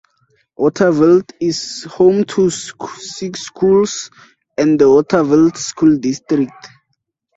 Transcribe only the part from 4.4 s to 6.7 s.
and the Watervliet School District.